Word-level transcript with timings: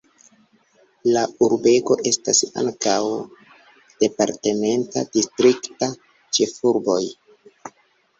La 1.15 1.21
urbego 1.47 1.97
estas 2.11 2.39
ankaŭ 2.61 2.95
departementa 4.05 5.03
distrikta 5.19 5.91
ĉefurboj. 6.39 6.99